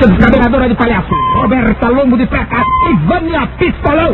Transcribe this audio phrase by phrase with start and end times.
[0.00, 4.12] Descabinadora de palhaço, Roberta Longo de Peca e Vânia Pistolão.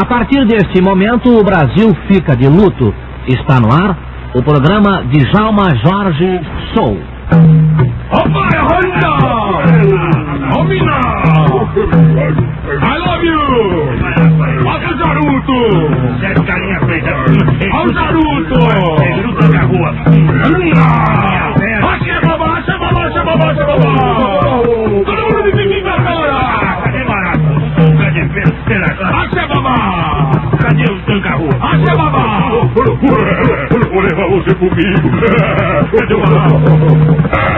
[0.00, 2.92] A partir deste momento, o Brasil fica de luto.
[3.28, 3.96] Está no ar
[4.34, 6.40] o programa Djalma Jorge
[6.74, 7.14] Honda!
[10.50, 11.00] Romina!
[11.76, 13.40] I love you!
[14.66, 15.58] Olha o Naruto!
[16.20, 17.10] Sério, carinha feita.
[17.72, 18.54] Olha o Naruto!
[28.64, 28.86] De feira.
[28.86, 30.30] Acha babá!
[30.60, 31.50] Cadê o tanca-rua?
[31.60, 32.50] Acha babá!
[33.92, 35.10] Vou levar você comigo!
[35.98, 37.54] Cadê o babá?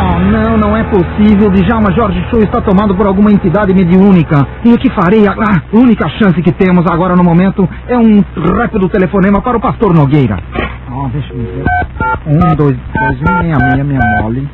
[0.00, 1.50] Oh, não, não é possível.
[1.50, 4.46] Djalma Jorge Show está tomado por alguma entidade mediúnica.
[4.64, 5.26] E o que farei?
[5.26, 8.22] A a única chance que temos agora no momento é um
[8.56, 10.36] rápido telefonema para o pastor Nogueira.
[11.00, 11.64] Oh, deixa eu ver.
[12.26, 14.48] Um, dois, dois, um, meia, meia, meia mole.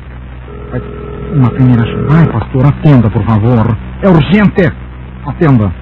[1.33, 2.05] Uma primeira chance.
[2.15, 3.75] Ai, pastor, atenda, por favor.
[4.03, 4.71] É urgente.
[5.25, 5.73] Atenda.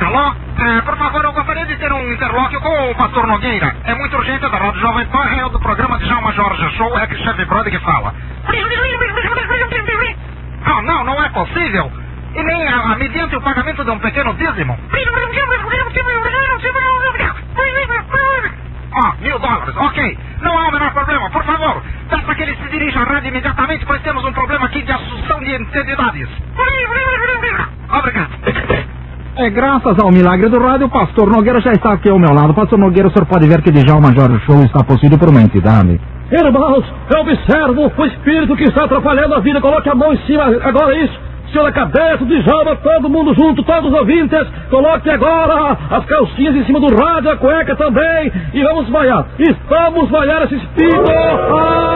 [0.00, 0.32] Alô?
[0.64, 3.74] É, por favor, eu gostaria de ter um interlóquio com o pastor Nogueira.
[3.82, 7.08] É muito urgente da Rádio Jovem Pan, é do programa de Djalma Jorge Show, é
[7.08, 8.14] que chefe Brother que fala.
[10.66, 11.90] Ah, não, não é possível.
[12.36, 14.78] E nem a, a mediante o pagamento de um pequeno dízimo.
[18.96, 20.18] Ah, mil dólares, ok.
[20.40, 21.82] Não há o menor problema, por favor.
[22.08, 25.40] Peça que ele se dirija à rádio imediatamente, pois temos um problema aqui de assunção
[25.40, 26.28] de entidades.
[27.90, 28.30] Obrigado.
[29.36, 32.54] É, graças ao milagre do rádio, o pastor Nogueira já está aqui ao meu lado.
[32.54, 36.00] Pastor Nogueira, o senhor pode ver que Djalma Jorge Show está possuído por uma entidade.
[36.30, 39.60] Irmãos, eu observo o espírito que está atrapalhando a vida.
[39.60, 41.18] Coloque a mão em cima, agora isso.
[41.54, 44.46] Da cabeça, Djalma, todo mundo junto, todos os ouvintes.
[44.68, 48.30] Coloque agora as calcinhas em cima do rádio, a cueca também.
[48.52, 49.24] E vamos vaiar.
[49.38, 51.10] Estamos vaiar esse espírito.
[51.10, 51.94] Ah!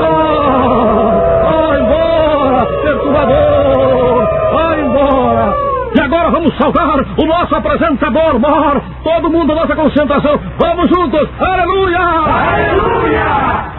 [0.00, 1.76] Ah!
[1.80, 4.28] embora, perturbador.
[4.54, 5.54] Vai embora.
[5.96, 8.80] E agora vamos saudar o nosso apresentador mor.
[9.02, 10.40] Todo mundo, nossa concentração.
[10.58, 11.28] Vamos juntos.
[11.40, 11.98] Aleluia!
[11.98, 13.26] Aleluia!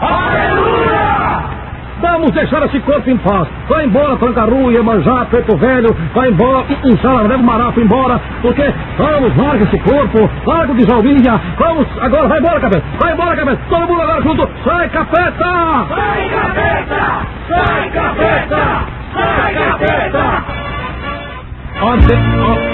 [0.00, 0.55] Aleluia!
[2.00, 3.48] Vamos deixar esse corpo em paz.
[3.68, 5.96] Vai embora, Trancaru, Iemanjá, Preto Velho.
[6.14, 8.20] Vai embora, Insala, leva o Marafa embora.
[8.42, 8.64] Porque,
[8.98, 10.30] vamos, larga esse corpo.
[10.46, 11.40] Larga o Djalminha.
[11.58, 12.84] Vamos, agora vai embora, cabeça.
[13.00, 13.58] Vai embora, cabeça.
[13.68, 14.48] Todo mundo agora junto.
[14.64, 15.86] Sai, capeta!
[15.88, 17.26] Sai, capeta!
[17.48, 18.84] Sai, capeta!
[19.14, 20.66] Sai, capeta!
[21.82, 22.18] Ontem,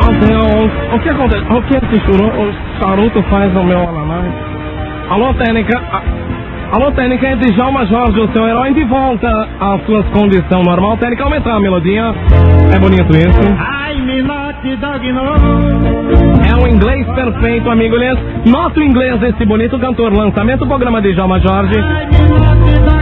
[0.07, 1.45] ontem, o, o que acontece?
[1.53, 4.33] O que esse churu, o charuto faz no meu ananás?
[5.11, 5.81] Alô, técnica.
[6.73, 9.29] Alô, técnica, é Djalma Jorge, o seu herói, de volta
[9.61, 10.97] às suas condições normal.
[10.97, 12.15] Técnica, aumentar a melodia.
[12.75, 13.41] É bonito isso.
[13.59, 15.23] Ai, me note, dog, no.
[16.49, 17.95] É um inglês perfeito, amigo.
[17.95, 20.15] Aliás, nota o inglês desse bonito cantor.
[20.15, 21.79] Lançamento do programa Djalma Jorge.
[21.79, 23.02] Ai, me dog,